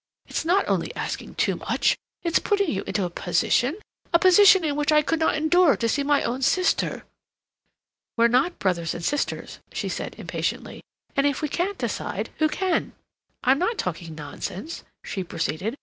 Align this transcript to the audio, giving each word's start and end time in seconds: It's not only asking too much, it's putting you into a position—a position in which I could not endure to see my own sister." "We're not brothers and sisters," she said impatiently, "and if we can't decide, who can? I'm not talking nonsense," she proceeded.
It's 0.25 0.43
not 0.43 0.67
only 0.67 0.91
asking 0.95 1.35
too 1.35 1.57
much, 1.57 1.95
it's 2.23 2.39
putting 2.39 2.71
you 2.71 2.81
into 2.87 3.03
a 3.03 3.09
position—a 3.11 4.17
position 4.17 4.65
in 4.65 4.75
which 4.75 4.91
I 4.91 5.03
could 5.03 5.19
not 5.19 5.35
endure 5.35 5.77
to 5.77 5.87
see 5.87 6.01
my 6.01 6.23
own 6.23 6.41
sister." 6.41 7.03
"We're 8.17 8.27
not 8.27 8.57
brothers 8.57 8.95
and 8.95 9.05
sisters," 9.05 9.59
she 9.71 9.89
said 9.89 10.15
impatiently, 10.17 10.81
"and 11.15 11.27
if 11.27 11.43
we 11.43 11.49
can't 11.49 11.77
decide, 11.77 12.31
who 12.39 12.49
can? 12.49 12.93
I'm 13.43 13.59
not 13.59 13.77
talking 13.77 14.15
nonsense," 14.15 14.83
she 15.03 15.23
proceeded. 15.23 15.77